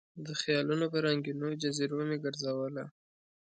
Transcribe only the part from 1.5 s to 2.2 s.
جزیرو مې